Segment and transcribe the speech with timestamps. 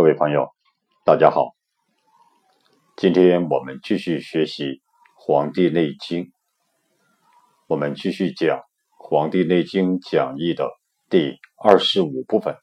[0.00, 0.48] 各位朋友，
[1.04, 1.54] 大家好。
[2.96, 4.64] 今天我们继续学习
[5.14, 6.24] 《黄帝内经》，
[7.66, 8.56] 我们继续讲
[8.96, 10.70] 《黄帝内经讲义》的
[11.10, 12.56] 第二十五部分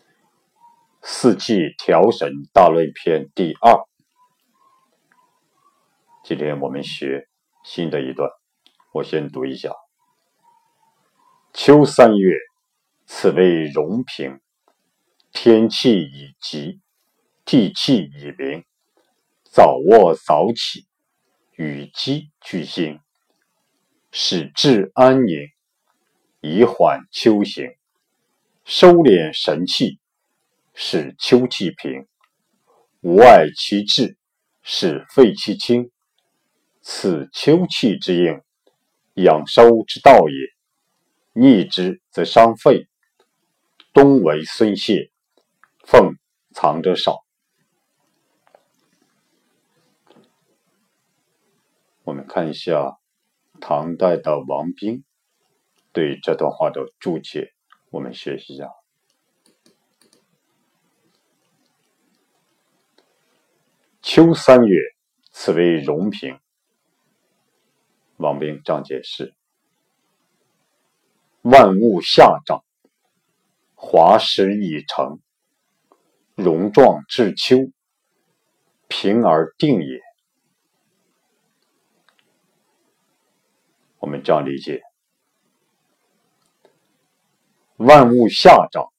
[1.00, 3.80] ——四气调神大论篇第二。
[6.22, 7.26] 今天我们学
[7.64, 8.28] 新的一段，
[8.92, 9.72] 我先读一下：
[11.54, 12.34] 秋三月，
[13.06, 14.38] 此为荣平。
[15.32, 16.80] 天气已急，
[17.44, 18.64] 地气已明。
[19.44, 20.86] 早卧早起，
[21.56, 23.00] 与鸡俱兴，
[24.10, 25.48] 使志安宁，
[26.40, 27.70] 以缓秋行。
[28.64, 29.98] 收敛神气，
[30.74, 32.06] 使秋气平。
[33.00, 34.16] 无碍其志，
[34.62, 35.90] 使肺气清。
[36.82, 38.42] 此秋气之应，
[39.14, 40.60] 养收之道也。
[41.32, 42.88] 逆之则伤肺。
[43.92, 45.10] 冬为孙泄。
[46.52, 47.24] 藏着少。
[52.02, 52.98] 我们看一下
[53.60, 55.04] 唐代的王冰
[55.92, 57.52] 对这段话的注解，
[57.90, 58.68] 我们学习一下。
[64.02, 64.76] 秋三月，
[65.30, 66.40] 此为荣平。
[68.16, 69.34] 王冰这样解释：
[71.42, 72.64] 万物夏长，
[73.76, 75.20] 华实已成。
[76.40, 77.56] 荣壮至秋，
[78.88, 80.00] 平而定也。
[83.98, 84.80] 我们这样理解：
[87.76, 88.90] 万物夏长，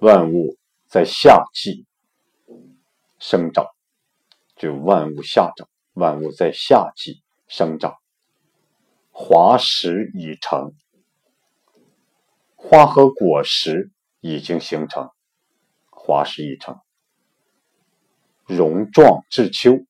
[0.00, 0.56] 万物
[0.86, 1.86] 在夏季
[3.18, 3.66] 生长，
[4.56, 7.96] 就万物夏长，万物在夏季生长。
[9.10, 10.74] 华实已成，
[12.56, 13.90] 花和果实。
[14.20, 15.10] 已经形成，
[15.90, 16.80] 花实已成，
[18.44, 19.86] 容状至秋，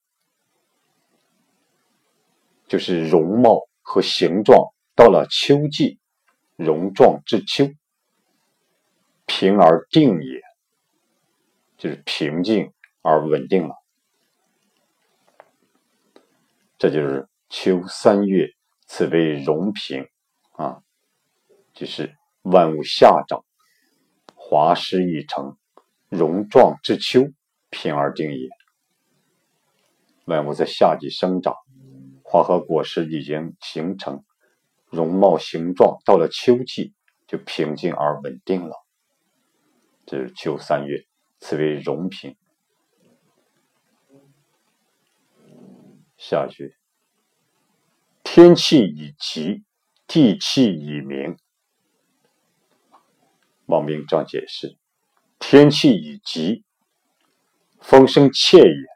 [2.68, 5.98] 就是容貌和形状到了秋季，
[6.56, 7.72] 容状至秋，
[9.26, 10.40] 平而定也，
[11.76, 12.72] 就是平静
[13.02, 13.74] 而稳定了。
[16.78, 18.48] 这就是秋三月，
[18.86, 20.08] 此为容平
[20.52, 20.82] 啊，
[21.74, 23.44] 就是万物夏长。
[24.50, 25.56] 华实已成，
[26.08, 27.32] 容壮之秋，
[27.70, 28.48] 平而定也。
[30.24, 31.54] 万物在夏季生长，
[32.24, 34.24] 花和果实已经形成，
[34.88, 36.94] 容貌形状到了秋季
[37.28, 38.74] 就平静而稳定了。
[40.04, 41.04] 这是秋三月，
[41.38, 42.36] 此为荣平。
[46.16, 46.74] 下句，
[48.24, 49.62] 天气已急，
[50.08, 51.36] 地气已明。
[53.70, 54.76] 王明这样解释：
[55.38, 56.64] 天气已急，
[57.80, 58.86] 风声切也；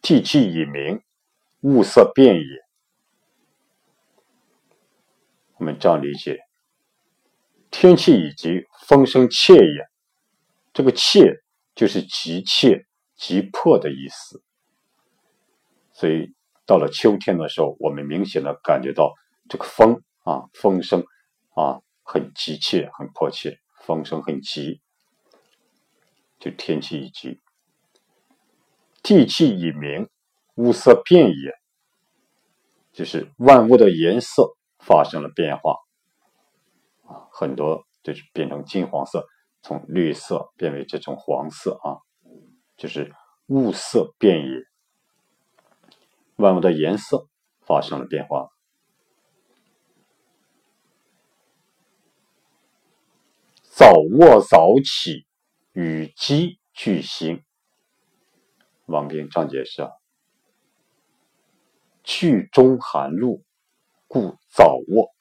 [0.00, 1.02] 地气已明，
[1.60, 2.42] 物色变也。
[5.56, 6.38] 我们这样理解：
[7.70, 9.88] 天气已急，风声切也。
[10.72, 11.42] 这个“切”
[11.76, 14.42] 就是急切、急迫的意思。
[15.92, 16.32] 所以
[16.64, 19.12] 到了秋天的时候，我们明显的感觉到
[19.48, 21.04] 这个风啊，风声
[21.54, 21.82] 啊。
[22.02, 24.80] 很急切，很迫切，风声很急，
[26.38, 27.40] 就天气已急，
[29.02, 30.08] 地气已明，
[30.56, 31.52] 物色变也，
[32.92, 35.76] 就是万物的颜色发生了变化，
[37.06, 39.26] 啊，很多就是变成金黄色，
[39.62, 42.02] 从绿色变为这种黄色啊，
[42.76, 43.14] 就是
[43.46, 44.64] 物色变也，
[46.36, 47.28] 万物的颜色
[47.60, 48.48] 发生了变化。
[53.82, 55.26] 早卧早起，
[55.72, 57.42] 与鸡俱兴。
[58.86, 59.90] 王冰章解释：
[62.04, 63.42] 剧中寒露，
[64.06, 65.12] 故早卧；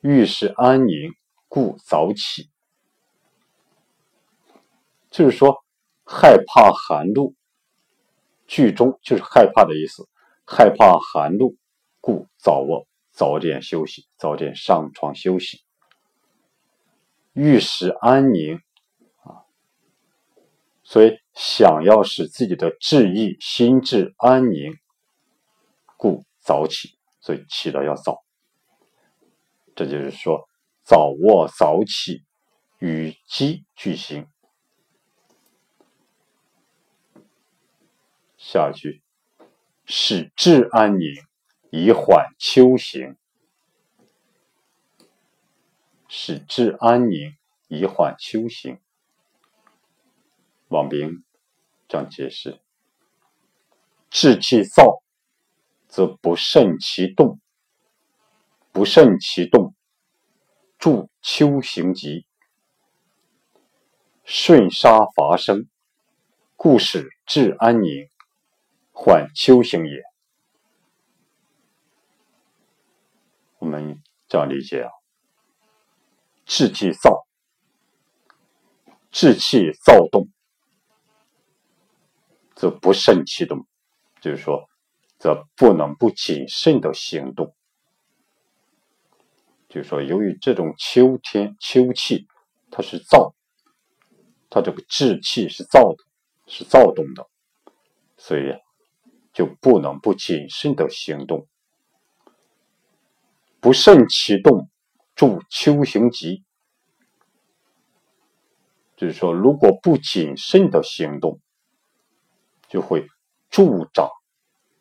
[0.00, 1.12] 遇事安宁，
[1.46, 2.48] 故早起。
[5.10, 5.62] 就是说，
[6.02, 7.34] 害怕寒露，
[8.46, 10.08] 剧中就是害怕的意思。
[10.46, 11.58] 害怕寒露，
[12.00, 15.62] 故早卧，早点休息，早点上床休息。
[17.34, 18.60] 欲使安宁
[19.24, 19.42] 啊，
[20.84, 24.72] 所以想要使自己的志意心智安宁，
[25.96, 28.22] 故早起，所以起的要早。
[29.74, 30.48] 这就是说，
[30.84, 32.22] 早卧早起，
[32.78, 34.28] 与鸡俱兴。
[38.36, 39.02] 下一句，
[39.86, 41.08] 使志安宁，
[41.70, 43.16] 以缓秋行。
[46.16, 48.78] 使志安宁，以缓秋行。
[50.68, 51.24] 王冰
[51.88, 52.60] 这样解释：
[54.10, 55.02] 志气躁，
[55.88, 57.40] 则不慎其动；
[58.70, 59.74] 不慎其动，
[60.78, 62.28] 助秋行疾。
[64.22, 65.68] 顺杀伐生，
[66.54, 68.08] 故使治安宁，
[68.92, 70.00] 缓秋行也。
[73.58, 74.90] 我们这样理解啊，
[76.46, 77.26] 志气躁，
[79.10, 80.28] 志气躁动，
[82.54, 83.66] 则不慎其动，
[84.20, 84.68] 就是说，
[85.18, 87.54] 则不能不谨慎的行动。
[89.68, 92.26] 就是说，由于这种秋天秋气，
[92.70, 93.34] 它是燥，
[94.50, 96.04] 它这个志气是燥的，
[96.46, 97.26] 是躁动的，
[98.16, 98.42] 所以
[99.32, 101.48] 就不能不谨慎的行动。
[103.60, 104.68] 不慎启动，
[105.14, 106.44] 助秋行疾。
[108.96, 111.40] 就是说，如果不谨慎的行动，
[112.68, 113.06] 就会
[113.50, 114.08] 助长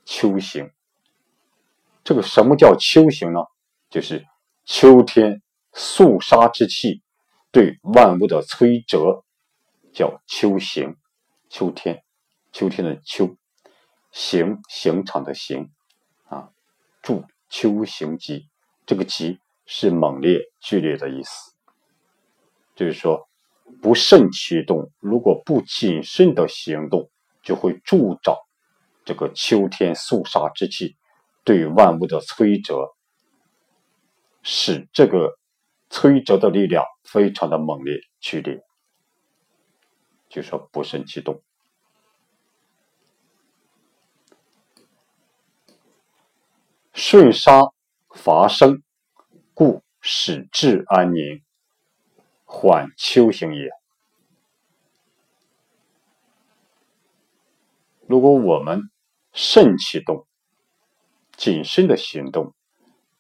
[0.06, 0.72] 秋行。
[2.04, 3.40] 这个什么叫秋行呢？
[3.90, 4.26] 就是
[4.66, 5.42] 秋天
[5.74, 7.02] 肃杀之气
[7.52, 9.24] 对万物的摧折，
[9.94, 10.96] 叫秋行。
[11.50, 12.04] 秋天，
[12.52, 13.36] 秋天的秋，
[14.12, 15.72] 行刑场的行，
[16.26, 16.50] 啊，
[17.02, 18.50] 助秋行疾。
[18.86, 21.54] 这个“急”是猛烈、剧烈的意思，
[22.76, 23.28] 就是说，
[23.82, 27.10] 不慎启动，如果不谨慎的行动，
[27.42, 28.36] 就会助长
[29.06, 30.96] 这个秋天肃杀之气
[31.44, 32.94] 对万物的摧折，
[34.42, 35.38] 使这个
[35.90, 38.62] 摧折的力量非常的猛烈、剧烈。
[40.30, 41.42] 就说不慎启动，
[46.94, 47.74] 顺杀。
[48.16, 48.84] 伐生，
[50.06, 51.42] 使志安宁，
[52.44, 53.70] 缓秋行也。
[58.06, 58.82] 如果我们
[59.32, 60.28] 慎启动、
[61.38, 62.54] 谨慎的行动，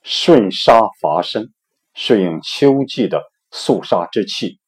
[0.01, 1.53] 顺杀伐生，
[1.93, 4.59] 顺应秋季的肃杀之气，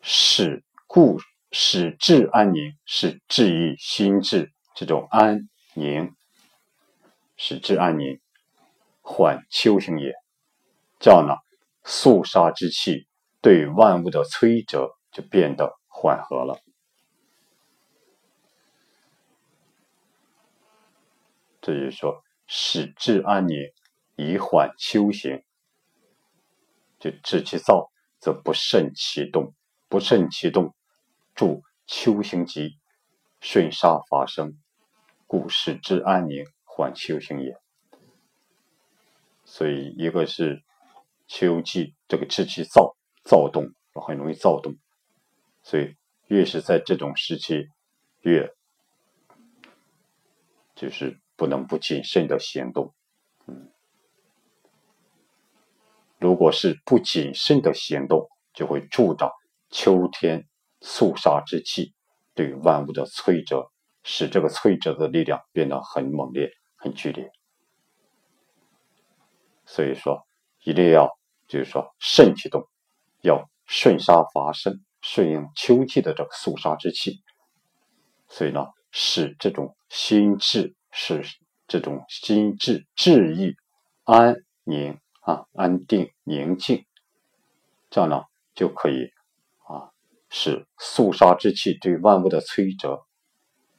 [0.00, 1.18] 使故
[1.50, 6.14] 使志安宁，使治愈心智这种安宁。
[7.36, 8.20] 使志安宁，
[9.08, 10.12] 缓秋行也。
[10.98, 11.36] 这样呢，
[11.84, 13.06] 肃杀之气
[13.40, 16.58] 对万物的摧折就变得缓和了。
[21.60, 23.70] 这就是说，使至安宁，
[24.16, 25.44] 以缓秋行。
[26.98, 29.52] 就治其躁，则不慎其动；
[29.88, 30.74] 不慎其动，
[31.34, 32.76] 助秋行疾，
[33.40, 34.58] 顺杀发生，
[35.28, 36.44] 故使之安宁。
[36.64, 37.56] 缓秋行也，
[39.56, 40.62] 所以一个是
[41.26, 42.94] 秋季这个志气躁
[43.24, 44.76] 躁动，很容易躁动，
[45.62, 47.64] 所以越是在这种时期，
[48.20, 48.52] 越
[50.74, 52.92] 就是不能不谨慎的行动。
[53.46, 53.70] 嗯，
[56.18, 59.30] 如果是不谨慎的行动，就会助长
[59.70, 60.46] 秋天
[60.82, 61.94] 肃杀之气
[62.34, 63.72] 对万物的摧折，
[64.04, 66.50] 使这个摧折的力量变得很猛烈。
[66.78, 67.32] 很剧烈，
[69.66, 70.26] 所以说
[70.64, 71.10] 一定要
[71.46, 72.66] 就是说肾气动，
[73.20, 77.20] 要顺杀伐生，顺应秋季的这个肃杀之气。
[78.28, 81.22] 所以呢，使这种心智使
[81.66, 83.56] 这种心智治愈
[84.04, 86.86] 安宁啊，安定宁静，
[87.90, 88.22] 这样呢
[88.54, 89.10] 就可以
[89.66, 89.90] 啊，
[90.30, 93.04] 使肃杀之气对万物的摧折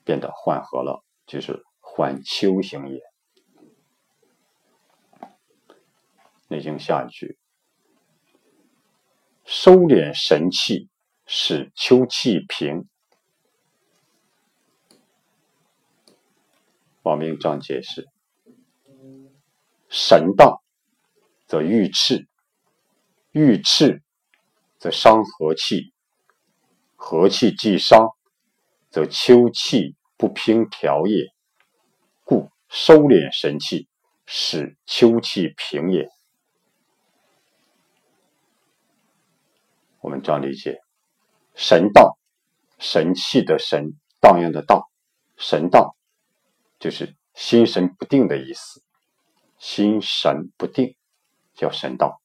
[0.03, 1.63] 变得缓和了，就是。
[1.89, 3.01] 缓秋行也。
[6.49, 7.37] 内经下一句：
[9.43, 10.87] 收敛神气，
[11.25, 12.87] 使秋气平。
[17.03, 18.07] 王明章解释：
[19.89, 20.61] 神荡
[21.45, 22.27] 则欲赤，
[23.31, 24.01] 欲赤
[24.77, 25.93] 则伤和气，
[26.95, 28.09] 和气既伤，
[28.89, 31.27] 则秋气不平调也。
[32.23, 33.87] 故收敛神气，
[34.25, 36.09] 使秋气平也。
[40.07, 40.79] 我们这样理解：
[41.53, 42.17] 神荡，
[42.79, 44.81] 神气的神，荡漾的荡，
[45.35, 45.97] 神荡
[46.79, 48.81] 就是心神不定的意思。
[49.57, 50.95] 心神不定
[51.55, 52.21] 叫神荡，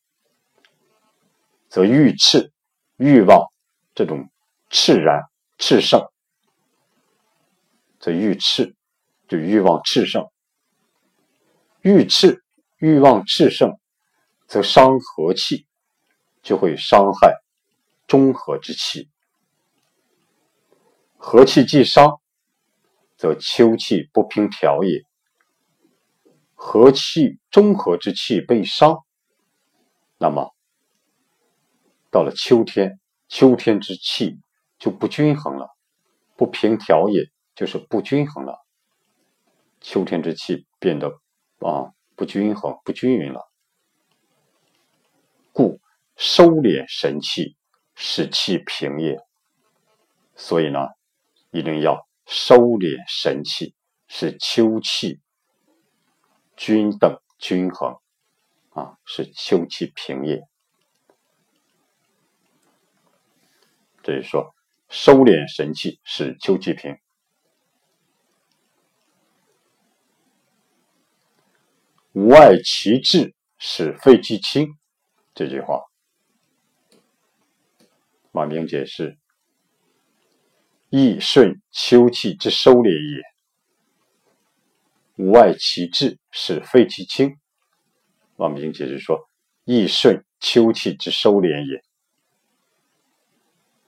[1.69, 2.53] 则欲炽，
[2.99, 3.49] 欲望
[3.97, 4.31] 这种
[4.71, 5.21] 炽然
[5.59, 6.09] 炽盛，
[7.99, 8.77] 则欲炽，
[9.27, 10.31] 就欲望炽盛。
[11.81, 12.39] 欲炽，
[12.79, 13.77] 欲望炽盛，
[14.47, 15.67] 则伤和气。
[16.45, 17.41] 就会伤害
[18.13, 19.09] 中和之气。
[21.17, 22.21] 和气既伤，
[23.17, 25.03] 则秋气不平调也。
[26.55, 28.99] 和气中和之气被伤，
[30.19, 30.55] 那么
[32.11, 34.39] 到了秋天，秋天之气
[34.79, 35.71] 就不均衡了，
[36.37, 38.59] 不平调也就是不均衡了。
[39.81, 41.09] 秋天之气变得
[41.61, 43.41] 啊不均衡、不均匀了，
[45.51, 45.81] 故
[46.15, 47.57] 收敛神气，
[47.95, 49.19] 使气平也。
[50.35, 50.89] 所以呢。
[51.55, 53.75] 一定要收敛神气，
[54.09, 55.21] 使秋气
[56.57, 58.01] 均等均衡，
[58.71, 60.41] 啊，使秋气平也。
[64.03, 64.55] 这是说，
[64.89, 66.99] 收敛神气，使秋气平。
[72.13, 74.79] 无碍其志，使肺气清。
[75.35, 75.83] 这句话，
[78.33, 79.19] 马明解释。
[80.89, 83.23] 亦顺秋气之收敛也，
[85.17, 87.39] 无外其志，使肺其清。
[88.37, 89.29] 王明解释说
[89.65, 91.83] ：“亦顺秋气之收敛也，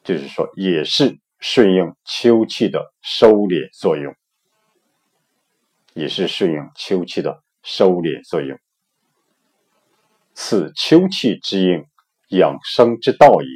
[0.02, 4.14] 就是说，也是顺应秋气的收敛作用，
[5.92, 8.58] 也是顺应秋气的收敛作用。
[10.32, 11.84] 此秋气之应，
[12.28, 13.48] 养生之道也。”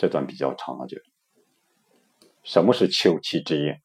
[0.00, 0.96] 这段比较长了，就
[2.42, 3.78] 什么是秋气之应？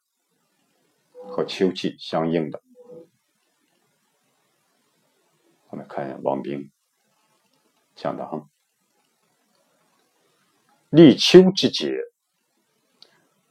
[1.27, 2.63] 和秋气相应的，
[5.67, 6.71] 我们看一下王冰
[7.97, 8.47] 讲的哈。
[10.89, 11.93] 立秋之节，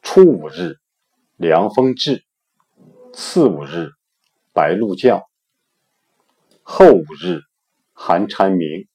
[0.01, 0.79] 初五日，
[1.37, 2.25] 凉风至；
[3.13, 3.91] 次五日，
[4.55, 5.21] 白露降；
[6.63, 7.43] 后五日，
[7.93, 8.89] 寒蝉鸣。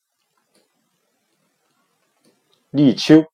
[2.72, 3.32] 立秋。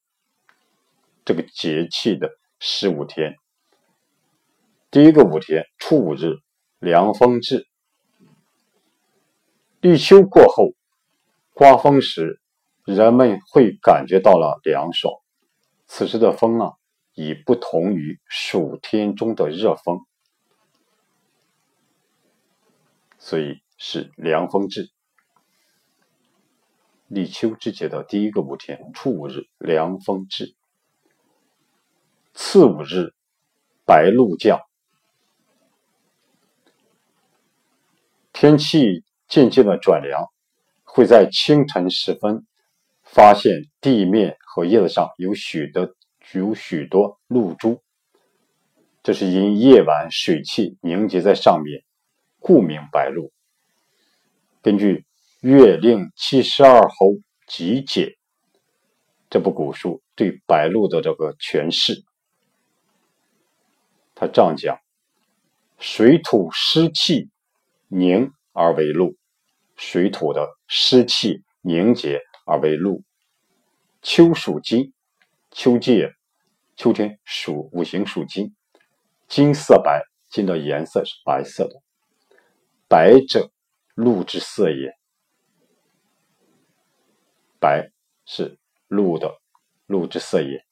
[1.26, 3.36] 这个节气的十五天，
[4.92, 6.36] 第一个五天初五日，
[6.78, 7.68] 凉风至。
[9.82, 10.74] 立秋过后，
[11.52, 12.40] 刮风时，
[12.84, 15.16] 人们会感觉到了凉爽。
[15.88, 16.74] 此时的风啊，
[17.16, 20.06] 已不同于暑天中的热风，
[23.18, 24.92] 所以是凉风至。
[27.08, 30.56] 立秋之节的第一个五天，初五日，凉风至。
[32.38, 33.14] 次五日，
[33.86, 34.60] 白露降，
[38.34, 40.26] 天气渐渐的转凉，
[40.84, 42.46] 会在清晨时分
[43.04, 45.96] 发现地面和叶子上有许多
[46.34, 47.82] 有许多露珠，
[49.02, 51.86] 这是因夜晚水汽凝结在上面，
[52.40, 53.32] 故名白露。
[54.62, 55.06] 根据
[55.48, 57.14] 《月令七十二候
[57.48, 58.08] 集解》
[59.30, 62.04] 这部古书对白露的这个诠释。
[64.16, 64.80] 他这样讲：
[65.78, 67.30] 水土湿气
[67.90, 69.16] 凝而为露，
[69.76, 73.04] 水土的湿气凝结而为露。
[74.02, 74.94] 秋属金，
[75.52, 76.08] 秋季
[76.78, 78.56] 秋天属五行属金，
[79.28, 81.82] 金色白，金的颜色是白色的，
[82.88, 83.52] 白者
[83.96, 84.94] 露之色也。
[87.60, 87.92] 白
[88.26, 88.58] 是
[88.88, 89.34] 露的
[89.88, 90.64] 露之色也，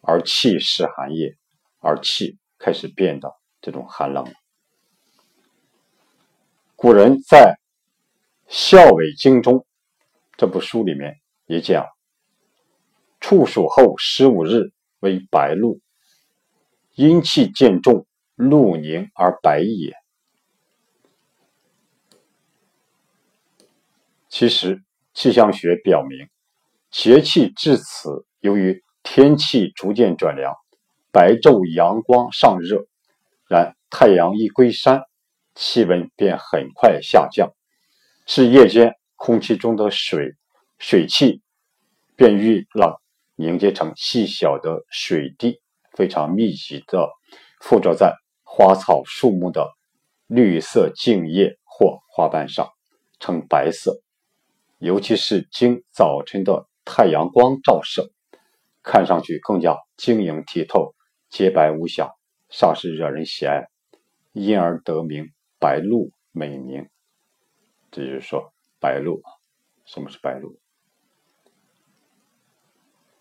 [0.00, 1.36] 而气是寒也，
[1.80, 2.38] 而气。
[2.60, 4.32] 开始变得这种寒冷。
[6.76, 7.58] 古人在
[8.52, 9.66] 《孝尾经》中
[10.36, 11.86] 这部书里面也讲
[13.18, 15.80] ：“处暑后十五日为白露，
[16.94, 19.94] 阴气渐重，露凝而白也。”
[24.28, 24.82] 其实
[25.14, 26.28] 气象学表明，
[26.90, 30.54] 节气至此，由于天气逐渐转凉。
[31.12, 32.86] 白昼阳光尚热，
[33.48, 35.02] 然太阳一归山，
[35.56, 37.50] 气温便很快下降。
[38.26, 40.36] 至夜间，空气中的水
[40.78, 41.42] 水汽
[42.14, 42.94] 便遇冷
[43.34, 45.60] 凝结成细小的水滴，
[45.96, 47.08] 非常密集的
[47.60, 48.14] 附着在
[48.44, 49.68] 花草树木的
[50.28, 52.68] 绿色茎叶或花瓣上，
[53.18, 54.00] 呈白色。
[54.78, 58.12] 尤其是经早晨的太阳光照射，
[58.84, 60.94] 看上去更加晶莹剔透。
[61.30, 62.10] 洁白无瑕，
[62.50, 63.70] 煞是惹人喜爱，
[64.32, 66.88] 因而得名白露美名。
[67.90, 69.22] 这就是说，白露，
[69.86, 70.58] 什么是白露？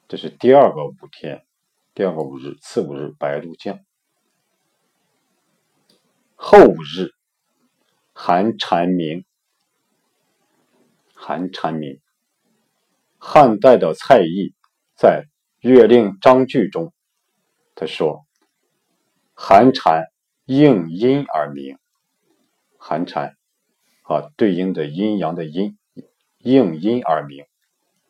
[0.07, 1.45] 这是第二个五天，
[1.93, 3.79] 第二个五日，次五日白露降，
[6.35, 7.13] 后五日
[8.13, 9.23] 寒蝉鸣，
[11.13, 11.39] 寒。
[11.39, 12.01] 寒蝉鸣。
[13.21, 14.53] 汉代的蔡邕
[14.95, 15.25] 在
[15.69, 16.93] 《月令章句》中，
[17.79, 18.25] 他说
[19.33, 20.11] ：“寒蝉
[20.43, 21.79] 应阴而鸣。”
[22.77, 23.37] 寒蝉
[24.01, 25.77] 啊，对应的阴阳的阴，
[26.39, 27.45] 应阴而鸣，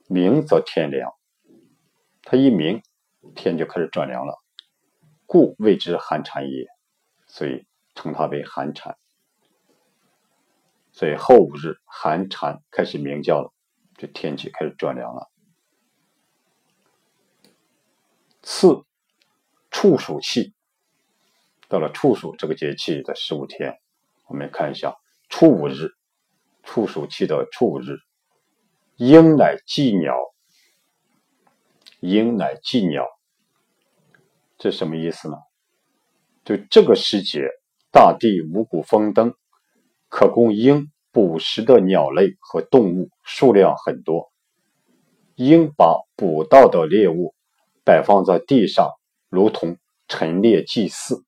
[0.08, 1.14] 鸣则天凉。
[2.24, 2.82] 它一鸣，
[3.36, 4.40] 天就开始转凉了，
[5.28, 6.66] 故谓之寒蝉也。
[7.28, 8.98] 所以称它为寒蝉。
[10.92, 13.54] 所以后五日寒蝉开始鸣叫了，
[13.98, 15.30] 这天气开始转凉了。
[18.42, 18.84] 次
[19.72, 20.54] 处暑气，
[21.68, 23.80] 到了处暑这个节气的十五天，
[24.28, 24.96] 我们看一下
[25.30, 25.92] 初五日，
[26.64, 27.98] 处暑气的初五日，
[28.96, 30.16] 鹰乃祭鸟，
[32.00, 33.06] 鹰乃祭鸟，
[34.58, 35.38] 这什么意思呢？
[36.44, 37.48] 就这个时节，
[37.92, 39.34] 大地五谷丰登。
[40.12, 44.32] 可供鹰捕食的鸟类和动物数量很多，
[45.36, 47.36] 鹰把捕到的猎物
[47.86, 48.90] 摆放在地上，
[49.30, 51.24] 如同陈列祭祀。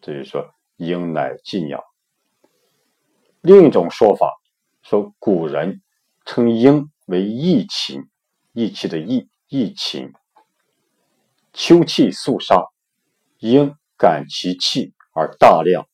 [0.00, 1.84] 这就是说，鹰乃祭鸟。
[3.40, 4.32] 另一种说法
[4.82, 5.82] 说，古人
[6.24, 8.08] 称鹰为义禽，
[8.52, 10.12] 义气的义，义禽。
[11.52, 12.66] 秋气肃杀，
[13.38, 15.88] 鹰感其气而大量。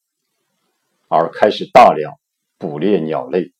[1.08, 2.14] 而开始大量
[2.56, 3.52] 捕猎鸟类，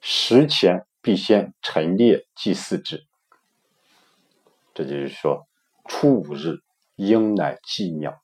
[0.00, 3.04] 食前必先陈列祭祀之。
[4.72, 5.48] 这就是说，
[5.84, 6.60] 初五日
[6.96, 8.22] 应乃祭鸟，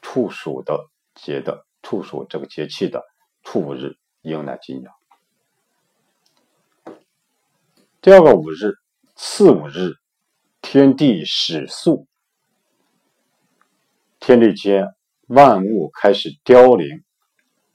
[0.00, 3.02] 处暑的节的处暑这个节气的
[3.42, 4.92] 初五日应乃祭鸟。
[8.00, 8.74] 第二个五日
[9.14, 9.94] 次五日，
[10.60, 12.06] 天地始肃，
[14.20, 14.94] 天地间
[15.26, 17.04] 万物开始凋零。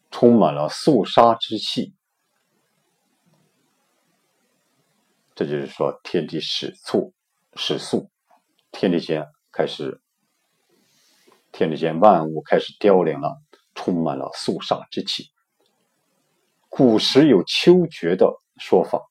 [0.10, 1.94] 充满了肃杀之气，
[5.36, 7.14] 这就是说天地始肃，
[7.56, 8.10] 始肃，
[8.80, 10.00] 天地间开始，
[11.52, 13.42] 天地间万物开始凋零了，
[13.74, 15.32] 充满了肃杀之气。
[16.70, 19.02] 古时有秋决的说法，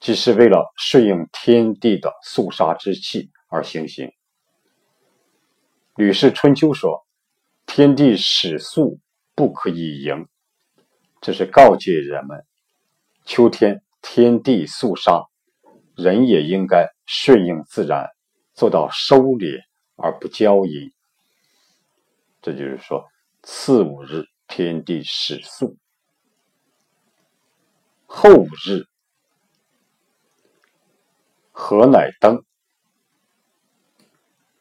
[0.00, 4.06] 即是为了顺应天地的肃杀之气而行刑。
[5.94, 7.06] 《吕氏春秋》说
[7.66, 8.98] ：“天地始肃。”
[9.36, 10.26] 不可以盈，
[11.20, 12.44] 这是告诫人们：
[13.26, 15.26] 秋天天地肃杀，
[15.98, 18.08] 人也应该顺应自然，
[18.54, 19.64] 做到收敛
[19.96, 20.92] 而不骄淫。
[22.40, 23.08] 这就是说，
[23.42, 25.76] 次五日天地始肃，
[28.06, 28.86] 后五日
[31.50, 32.44] 何乃登？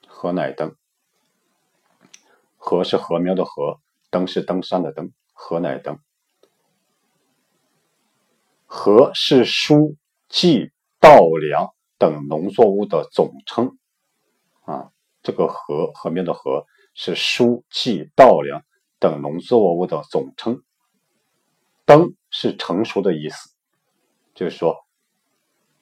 [0.07, 0.75] 何乃登？
[2.57, 3.79] 何是禾苗的禾？
[4.09, 5.99] 登是登山的登，禾乃登。
[8.65, 9.95] 禾是书
[10.27, 10.71] 记、
[11.07, 13.77] 稻、粱等农作物的总称。
[14.65, 14.91] 啊，
[15.23, 18.65] 这个禾，禾苗的禾是蔬、稷、稻、粱
[18.99, 20.65] 等农作物的总称。
[21.85, 23.55] 登是成熟的意思，
[24.35, 24.85] 就是说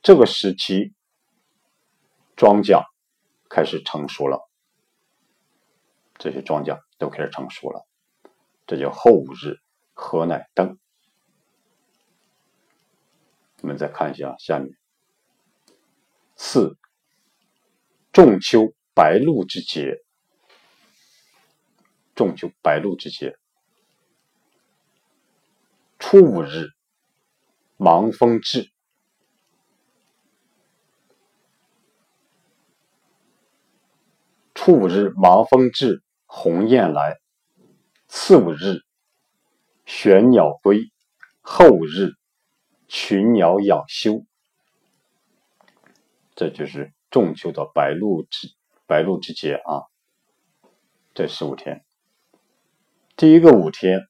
[0.03, 0.93] 这个时期
[2.35, 2.83] 庄稼
[3.49, 4.47] 开始成熟了，
[6.19, 7.87] 这些庄稼都开始成熟了。
[8.67, 9.57] 这叫后日，
[9.95, 10.77] 禾乃登。
[13.63, 14.69] 我们再看一下下面，
[16.35, 16.77] 四
[18.11, 20.03] 仲秋白露之节，
[22.13, 23.37] 仲秋白露之节，
[25.97, 26.67] 初五日，
[27.77, 28.69] 芒风至。
[34.53, 37.17] 初五日，芒风至，鸿雁来。
[38.07, 38.79] 次五日，
[39.85, 40.91] 玄鸟归；
[41.41, 42.13] 后五日，
[42.87, 44.25] 群鸟养休。
[46.35, 48.49] 这就是仲秋的白露之
[48.85, 49.83] 白露之节啊！
[51.13, 51.85] 这十五天，
[53.15, 54.01] 第一个五天，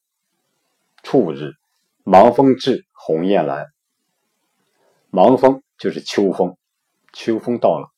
[1.03, 1.51] 初五日，
[2.03, 3.67] 芒风至，鸿雁来。
[5.11, 6.57] 芒风就是秋风，
[7.13, 7.89] 秋风到了。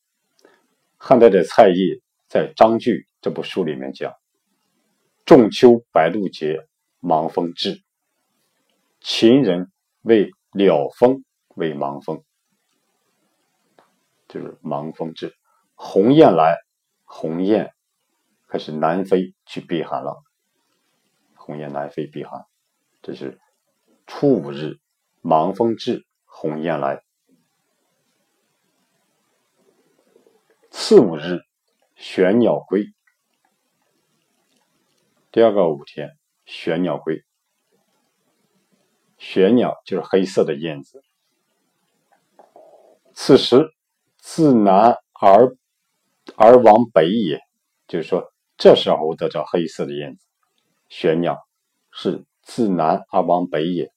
[0.98, 4.14] 汉代的蔡邕在《章句》这部书里面讲。
[5.24, 6.68] 仲秋白露节，
[7.00, 7.82] 芒风至。
[9.00, 11.24] 秦人为了风
[11.56, 12.24] 为芒风，
[14.28, 15.36] 就是芒风至。
[15.76, 16.58] 鸿雁来，
[17.04, 17.72] 鸿雁
[18.48, 20.24] 开始南飞去避寒了。
[21.36, 22.46] 鸿雁南飞避寒，
[23.02, 23.40] 这是
[24.06, 24.80] 初五日，
[25.22, 27.02] 芒风至，鸿雁来。
[30.70, 31.40] 次五日，
[31.96, 32.86] 玄鸟归。
[35.32, 37.24] 第二个五天，玄鸟归。
[39.18, 41.04] 玄玄鸟就是黑色的燕子。
[43.14, 43.70] 此时
[44.30, 45.56] 自南而
[46.36, 47.40] 而往北也，
[47.88, 50.28] 就是说这时候的这黑色的燕子。
[50.90, 51.48] 玄鸟
[51.92, 53.90] 是自南而往北也。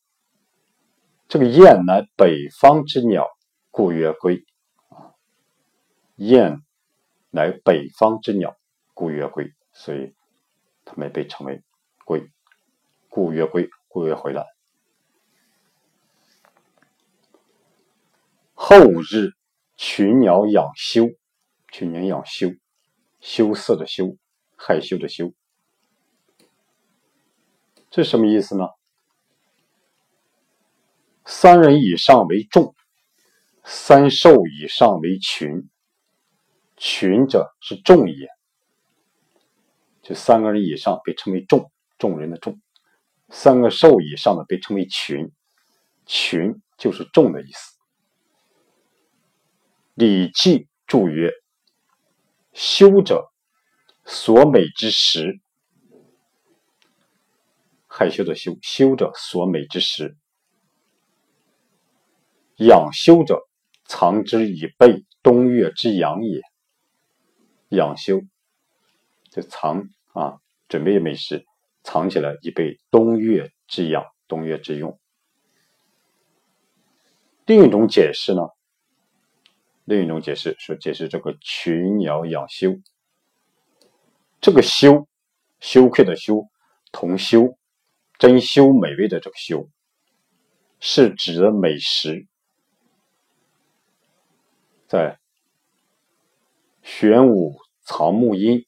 [1.26, 3.26] 这个雁乃北方之鸟，
[3.72, 4.44] 故曰归。
[4.90, 5.18] 啊，
[6.14, 6.62] 雁
[7.30, 8.56] 乃北方之鸟，
[8.94, 9.52] 故曰归。
[9.72, 10.14] 所以
[10.84, 11.60] 它们被称为
[12.04, 12.30] 归，
[13.08, 14.46] 故曰归，故曰回来。
[18.54, 18.76] 后
[19.10, 19.32] 日，
[19.82, 21.08] 群鸟养羞，
[21.72, 22.50] 群鸟养羞，
[23.18, 24.18] 羞涩的羞，
[24.54, 25.32] 害羞的羞。
[27.90, 28.66] 这什么意思呢？
[31.24, 32.74] 三人以上为众，
[33.64, 35.70] 三兽以上为群。
[36.76, 38.28] 群者是众也，
[40.02, 42.52] 就三个人以上被称为众，众人的众；
[43.30, 45.32] 三个兽以上的被称为群，
[46.04, 47.76] 群就是众的意思。
[50.00, 51.30] 《礼记》注曰
[52.54, 53.30] ：“修者，
[54.06, 55.38] 所美之时。”
[57.86, 60.16] 害羞的羞，修者所美之时。
[62.56, 63.46] 养羞者，
[63.84, 66.40] 藏之以备冬月之养也。
[67.68, 68.22] 养羞，
[69.30, 71.44] 就藏啊，准备美食，
[71.82, 74.98] 藏起来以备冬月之养，冬月之用。
[77.44, 78.48] 另一种解释呢？
[79.84, 82.78] 另一种解释说，解释这个群鸟养羞，
[84.40, 85.08] 这个羞，
[85.58, 86.48] 羞愧的羞，
[86.92, 87.56] 同羞。
[88.18, 89.70] 珍馐美味的这个馐，
[90.78, 92.26] 是指的美食。
[94.86, 95.18] 在
[96.82, 98.66] 玄武藏木阴，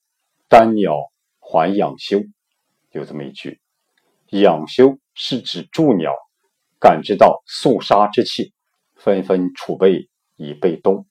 [0.49, 2.23] 丹鸟还养修，
[2.93, 3.61] 有这么一句。
[4.29, 6.15] 养修是指助鸟
[6.81, 8.55] 感知到肃杀之气，
[8.97, 10.09] 纷纷储备
[10.43, 11.07] 以备冬，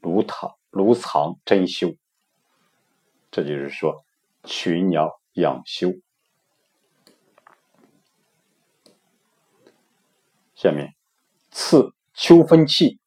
[0.00, 1.98] 炉藏炉藏珍馐。
[3.30, 4.04] 这就是说，
[4.44, 5.92] 群鸟养修。
[10.54, 10.94] 下面，
[11.50, 12.98] 次秋分气，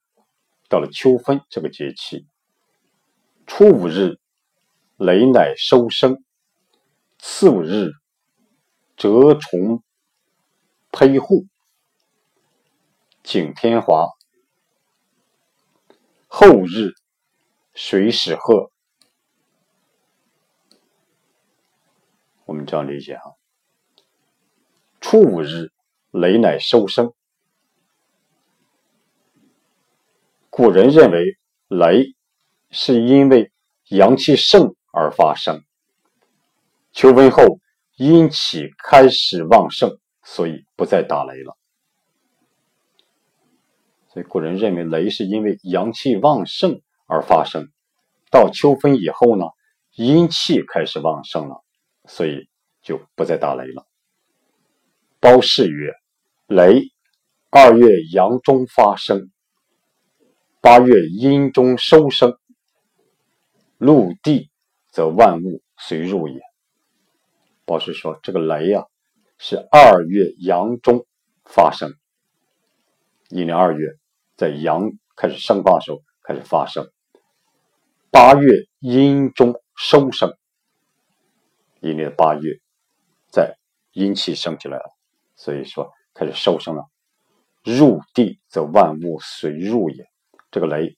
[0.68, 2.28] 到了秋分这个节气，
[3.48, 4.20] 初五日，
[4.98, 6.18] 雷乃收声；
[7.18, 7.92] 次五日，
[8.96, 9.82] 蛰虫
[10.92, 11.48] 胚户，
[13.24, 14.10] 景天华；
[16.32, 16.94] 后日，
[17.74, 18.72] 水始鹤。
[22.46, 23.34] 我们这样理解啊，
[25.02, 25.72] 初五日，
[26.12, 27.14] 雷乃收声。
[30.52, 32.16] 古人认为雷
[32.70, 33.52] 是因为
[33.90, 35.64] 阳气盛而发生，
[36.92, 37.60] 秋分后
[37.98, 41.58] 阴气开始旺盛，所以不再打雷了。
[44.24, 47.68] 古人认为雷是因为阳气旺盛而发生，
[48.32, 49.46] 到秋分以后呢，
[49.96, 51.64] 阴气开始旺盛了，
[52.06, 52.48] 所以
[52.82, 53.86] 就不再打雷了。
[55.20, 55.94] 包氏曰
[56.48, 56.92] ：“雷
[57.50, 59.30] 二月阳中发生。”
[60.62, 62.38] 八月阴中收生，
[63.78, 64.50] 陆地
[64.92, 66.42] 则万物随入也。
[67.64, 68.86] 包氏说：“这个雷啊，
[69.38, 71.06] 是二月阳中
[71.46, 71.94] 发生，
[73.30, 73.96] 一年二月
[74.40, 76.90] 在阳开始生发的时候开始发生。
[78.10, 80.34] 八月阴中收生，
[81.82, 82.58] 一年八月
[83.30, 83.58] 在
[83.92, 84.86] 阴气升起来了，
[85.36, 86.86] 所以说开始收生了。
[87.66, 90.10] 入地则万物随入也。”
[90.50, 90.98] 这个雷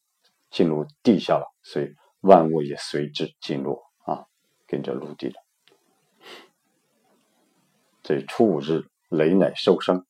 [0.52, 4.28] 进入地下了，所以万物也随之进入啊，
[4.68, 5.34] 跟着入地了。
[8.04, 10.06] 这初五日，雷乃收生；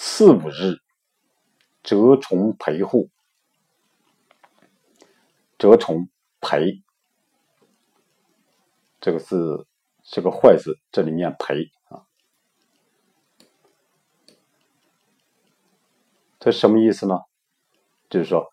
[0.00, 0.76] 次五日，
[1.82, 3.10] 蛰虫陪护。
[5.58, 6.08] 蛰虫
[6.40, 6.84] 陪
[9.00, 9.66] 这个字
[10.04, 12.06] 是个坏字，这里面陪啊。
[16.38, 17.16] 这什么意思呢？
[18.08, 18.48] 就是说，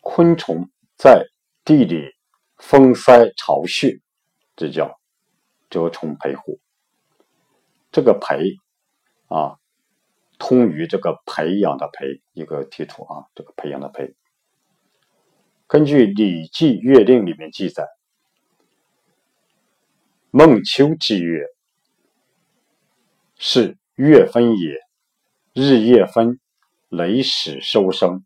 [0.00, 1.24] 昆虫在
[1.64, 2.16] 地里
[2.56, 4.00] 封塞巢穴，
[4.56, 4.98] 这叫
[5.70, 6.58] 蛰虫陪护。
[7.92, 8.56] 这个陪
[9.28, 9.60] 啊，
[10.42, 14.16] 通于这个培养的培，一个提图啊，这个培养的培。
[15.68, 17.86] 根据《礼记月令》里面记载，
[20.32, 21.46] 孟秋之月
[23.36, 24.80] 是月分也，
[25.54, 26.40] 日夜分。
[26.88, 28.22] 雷始收生，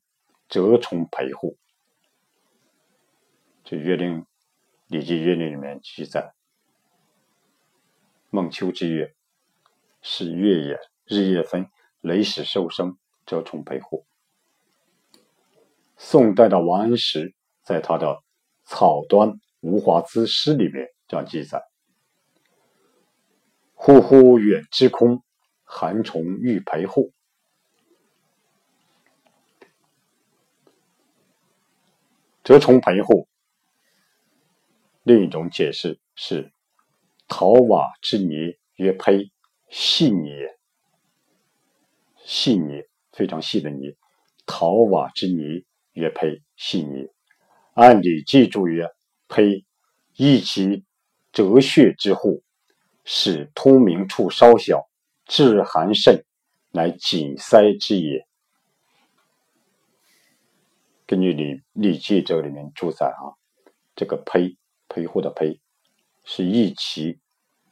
[0.48, 1.57] 蛰虫培户。
[3.62, 4.20] 这《月令》
[4.88, 6.33] 《礼记月令》里面记载，
[8.31, 9.14] 孟秋之月
[10.02, 11.68] 是月也，日夜分，
[12.07, 14.07] 雷始受生，蛰虫陪护。
[15.97, 18.07] 宋代的王安石在他的
[18.62, 21.61] 《草端无华兹诗》里面这样记载
[23.75, 25.25] ：“忽忽远之空，
[25.64, 27.12] 寒虫欲陪护。”
[32.45, 33.27] 蛰虫陪护，
[35.03, 36.53] 另一种解释是
[37.27, 39.33] ：“陶瓦之泥曰胚，
[39.69, 40.57] 细泥也。
[42.27, 43.95] 细泥非常细的泥，
[44.47, 47.09] 陶瓦之泥曰胚，细泥。
[47.73, 48.91] 按礼记注曰：
[49.29, 49.65] 胚，
[50.17, 50.85] 益其
[51.31, 52.43] 折穴之户，
[53.05, 54.89] 使通明处稍小，
[55.25, 56.25] 治寒甚，
[56.73, 58.27] 乃紧塞之也。”
[61.07, 63.39] 根据《礼礼记》这里面注载啊，
[63.95, 64.57] 这个胚
[64.89, 65.61] 胚护的胚
[66.25, 67.21] 是益其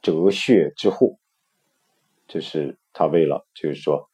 [0.01, 1.19] 折穴之护，
[2.25, 4.09] 就是他为了就是说，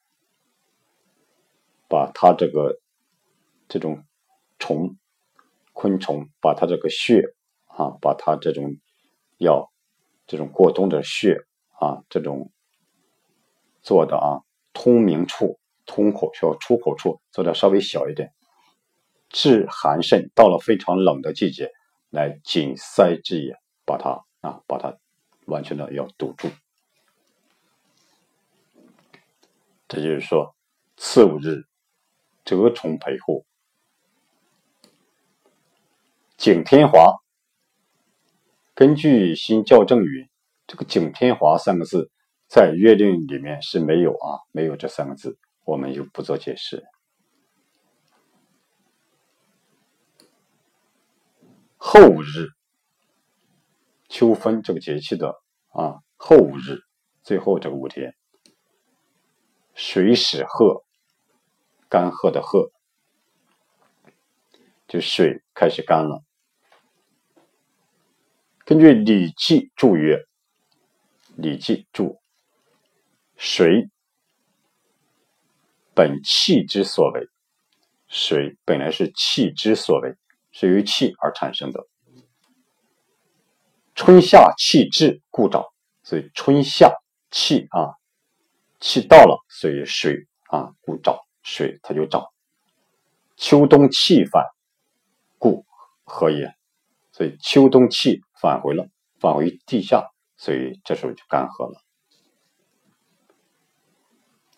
[1.92, 2.80] 把他这个
[3.68, 4.06] 这种
[4.60, 4.96] 虫
[5.74, 8.78] 昆虫，把它这个血啊，把它这种
[9.38, 9.70] 要
[10.26, 12.50] 这种过冬的血啊，这种
[13.82, 14.40] 做的啊，
[14.72, 18.32] 通明处通口处出口处做的稍微小一点。
[19.28, 21.72] 治寒甚，到了非常冷的季节，
[22.10, 23.54] 来紧塞之也，
[23.86, 24.98] 把它啊，把它
[25.46, 26.48] 完全的要堵住。
[29.90, 30.56] 这就是说，
[30.96, 31.66] 次五日，
[32.44, 33.46] 蛰虫陪护。
[36.38, 37.22] 景天华，
[38.74, 40.30] 根据新校正语，
[40.66, 42.10] 这个景天华三个字
[42.48, 46.84] 在约定里面是没有啊，没有这三个字，我们就不做解释。
[51.78, 52.50] 后日，
[54.10, 56.80] 秋分这个节气的啊后日，
[57.24, 58.16] 最后这个五天，
[59.74, 60.84] 水始涸，
[61.92, 62.72] 干涸的涸，
[64.88, 66.24] 就水开始干了。
[68.64, 70.16] 根据《礼记》注曰，
[71.36, 72.22] 《礼记》注：
[73.36, 73.90] 水
[75.94, 77.28] 本气之所为，
[78.08, 80.16] 水本来是气之所为。
[80.54, 81.88] 是由气而产生的，
[83.96, 85.64] 春夏气至，故长。
[86.04, 86.94] 所以春夏
[87.32, 87.96] 气啊，
[88.82, 91.18] 气到了，所以水啊，故长。
[91.42, 92.26] 水它就涨。
[93.36, 94.46] 秋冬气反，
[95.38, 95.66] 故
[96.04, 96.54] 何也？
[97.12, 98.88] 所以秋冬气返回了，
[99.20, 101.82] 返回地下，所以这时候就干涸了。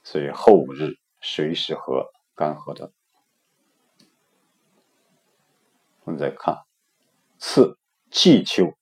[0.03, 2.91] 所以后五日水是和干涸的。
[6.03, 6.57] 我们再看，
[7.37, 7.79] 次
[8.11, 8.73] 季秋，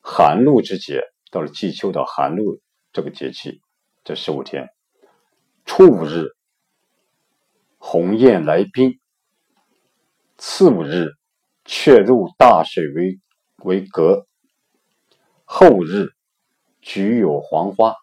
[0.00, 2.60] 寒露之节，到了季秋的寒露
[2.92, 3.60] 这个节气，
[4.04, 4.68] 这十五天，
[5.64, 6.36] 初五日，
[7.90, 8.98] 鸿雁来宾；
[10.36, 11.06] 次五日，
[11.64, 13.18] 却入大水为
[13.64, 14.26] 为阁；
[15.46, 16.10] 后日，
[16.82, 17.94] 菊有黄花。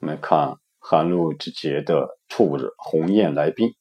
[0.00, 3.72] 我们看寒露之节的初五日，鸿雁来宾。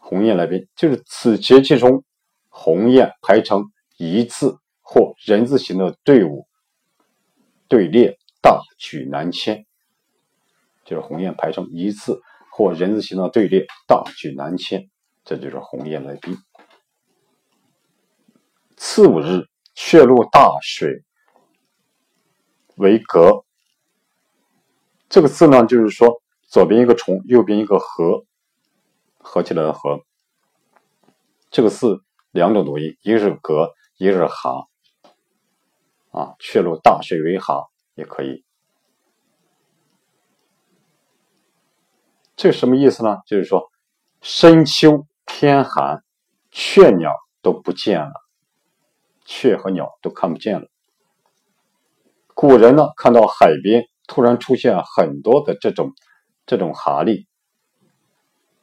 [0.00, 2.02] 鸿雁来宾，就是此节气中，
[2.48, 6.48] 鸿雁排成一字或人字形的队伍
[7.68, 9.64] 队列，大举南迁。
[10.86, 14.88] 就是鸿雁排成一字或人字形的队列，大举南迁，
[15.24, 16.34] 这就是鸿雁来宾。
[18.76, 21.04] 次五日，却入大水
[22.76, 23.44] 为阁。
[25.08, 28.24] 这个字呢，就是说左边一个虫，右边一个禾。
[29.28, 30.04] 合起来的合，
[31.50, 34.68] 这个字两种读音，一个是格，一个是行。
[36.12, 37.64] 啊，却入大水为行
[37.96, 38.45] 也可以。
[42.36, 43.18] 这什么意思呢？
[43.26, 43.70] 就是说，
[44.20, 46.04] 深秋天寒，
[46.50, 48.12] 雀鸟都不见了，
[49.24, 50.68] 雀和鸟都看不见了。
[52.34, 55.92] 古人呢，看到海边突然出现很多的这种
[56.44, 57.26] 这种蛤蜊。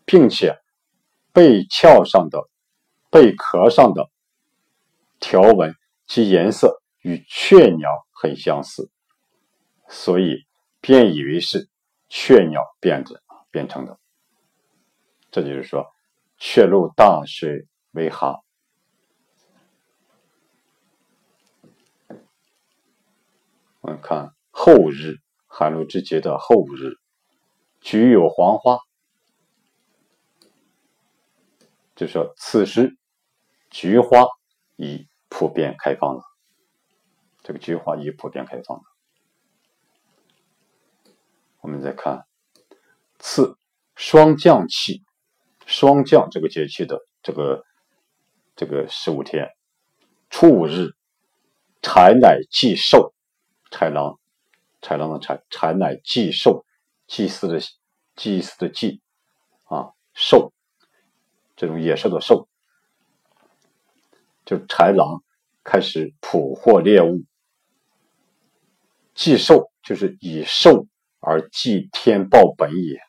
[0.06, 0.60] 并且，
[1.32, 2.50] 背壳上的
[3.10, 4.10] 贝壳上的
[5.22, 5.74] 条纹
[6.06, 8.92] 及颜色与雀鸟很相似，
[9.88, 10.46] 所以
[10.82, 11.70] 便以为是
[12.10, 13.23] 雀鸟变的
[13.54, 13.98] 变成的。
[15.32, 15.86] 这就是说，
[16.38, 18.44] 却入大水为蛤。
[23.80, 26.98] 我们看后日寒露之节的后日，
[27.80, 28.80] 菊有黄花。
[31.96, 32.98] 就说此时
[33.70, 34.26] 菊花
[34.78, 36.24] 已普遍开放了。
[37.44, 38.84] 这个菊花已普遍开放了。
[41.60, 42.26] 我们再看
[43.26, 43.58] 次
[43.96, 45.02] 霜降气，
[45.66, 47.64] 霜降这个节气的这个
[48.54, 49.50] 这个十五天，
[50.30, 50.92] 初五日，
[51.82, 53.14] 豺乃祭兽，
[53.72, 54.20] 豺狼，
[54.82, 56.66] 豺狼的豺，豺乃祭兽，
[57.08, 57.62] 祭祀的
[58.18, 59.02] 祭祀的祭
[59.64, 60.52] 啊，兽，
[61.56, 62.50] 这种野兽的兽，
[64.44, 65.24] 就豺狼
[65.64, 67.24] 开始捕获猎物，
[69.16, 70.86] 祭兽就是以兽。
[71.26, 73.00] 而祭天报本也，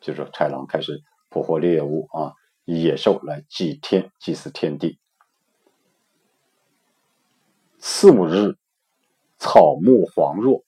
[0.00, 2.32] 就是豺狼开始捕获猎物啊，
[2.64, 4.98] 以野兽来祭天，祭祀天地。
[7.78, 8.56] 次五日，
[9.38, 10.64] 草木黄落，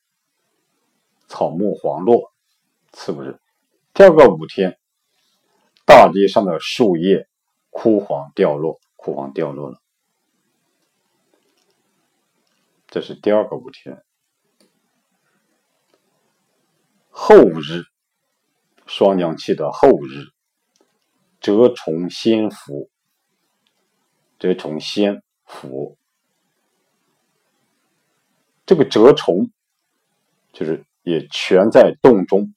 [1.26, 2.32] 草木黄落。
[2.92, 3.40] 次五日，
[3.94, 4.78] 第二个五天，
[5.86, 7.26] 大地上的树叶
[7.70, 9.80] 枯黄掉落，枯黄掉落了。
[12.86, 14.04] 这是第二个五天。
[17.08, 17.84] 后五日，
[18.86, 20.26] 双阳气的后日，
[21.40, 22.90] 蛰虫先伏，
[24.38, 25.96] 蛰虫先伏。
[28.66, 29.50] 这个蛰虫
[30.52, 32.54] 就是也全在洞中，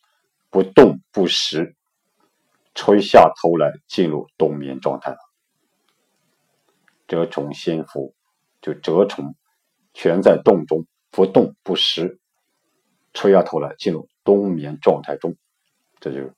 [0.49, 1.75] 不动不食，
[2.73, 5.17] 垂下头来进入冬眠状态了。
[7.07, 8.13] 蛰虫先伏，
[8.61, 9.35] 就蛰虫
[9.93, 12.19] 全在洞中，不动不食，
[13.13, 14.07] 垂下头来进入。
[14.25, 15.35] 冬眠状态中，
[16.05, 16.31] 这就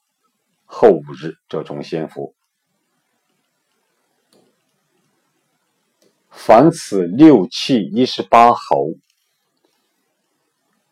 [0.64, 2.34] 后五日蛰虫先伏。
[6.30, 8.94] 凡此六气一十八候，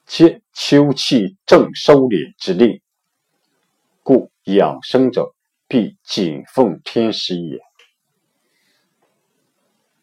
[0.05, 2.81] 皆秋气正收敛之令，
[4.03, 5.33] 故养生者
[5.69, 7.61] 必谨奉天时也。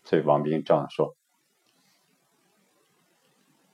[0.04, 1.14] 所以王斌这样说：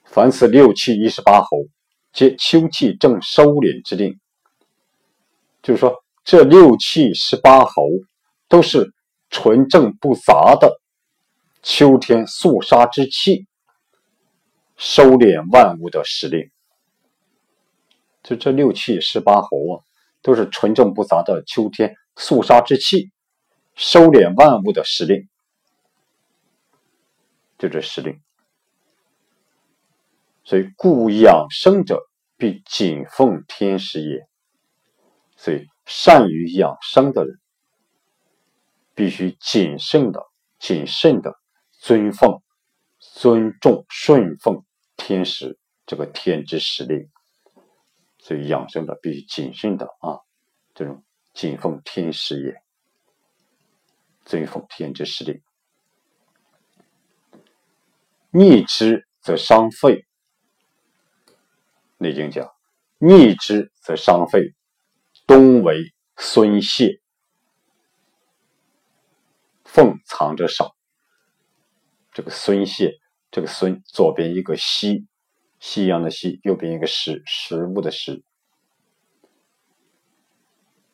[0.02, 1.68] 凡此六气一十八候。
[2.10, 4.18] 皆秋气正收敛之令，
[5.68, 7.82] 就是说，这六气十八候
[8.48, 8.90] 都是
[9.28, 10.80] 纯正不杂的
[11.62, 13.46] 秋天肃杀之气，
[14.78, 16.50] 收敛万物的时令。
[18.22, 19.84] 就这六气十八候啊，
[20.22, 23.10] 都是纯正不杂的秋天肃杀之气，
[23.74, 25.28] 收敛万物的时令。
[27.58, 28.18] 就这时令，
[30.44, 32.00] 所以故养生者。
[32.38, 34.20] 必谨奉天时也，
[35.38, 37.38] 所以善于养生的人，
[38.94, 40.20] 必须谨慎的、
[40.58, 41.32] 谨慎的
[41.78, 42.42] 尊奉、
[42.98, 44.64] 尊重、顺奉
[44.96, 47.08] 天时这个天之时令。
[48.18, 50.18] 所以养生的必须谨慎的啊，
[50.74, 52.60] 这种谨奉天时也，
[54.24, 55.40] 尊奉天之时令。
[58.30, 60.04] 逆之则伤肺。
[61.96, 62.52] 内经讲
[62.98, 64.54] ：“逆之则伤肺，
[65.28, 67.02] 冬为孙谢，
[69.62, 70.74] 凤藏着少。”
[72.14, 72.94] 这个孙谢，
[73.30, 75.06] 这个孙左边一个西，
[75.60, 78.24] 夕阳的西，右边一个食，食物的食。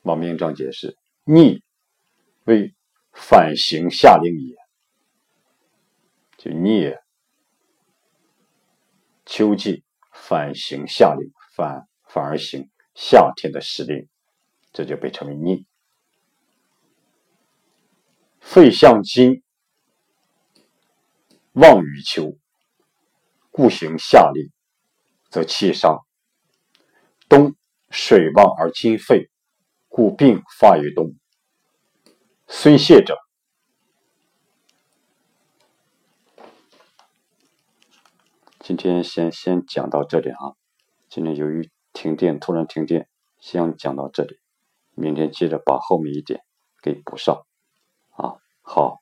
[0.03, 1.63] 王明章解释：“逆
[2.43, 2.75] 为
[3.13, 4.57] 反行下令也，
[6.37, 6.93] 就逆
[9.25, 9.85] 秋季。”
[10.17, 14.09] 反行夏令，反反而行夏天的时令，
[14.75, 15.67] 这就被称为逆。
[18.41, 19.43] 肺向金，
[21.53, 22.37] 旺于秋，
[23.51, 24.51] 故行夏令，
[25.31, 26.05] 则气伤。
[27.29, 27.55] 冬
[27.89, 29.31] 水旺而金肺，
[29.89, 31.15] 故病发于冬。
[32.49, 33.17] 孙泄者。
[38.59, 40.57] 今天先先讲到这里啊！
[41.09, 43.09] 今天由于停电，突然停电，
[43.39, 44.41] 先讲到这里。
[44.95, 46.41] 明天接着把后面一点
[46.83, 47.45] 给补上
[48.17, 48.37] 啊！
[48.63, 49.01] 好，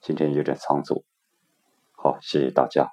[0.00, 1.04] 今天有点仓促，
[1.92, 2.90] 好，谢谢大家。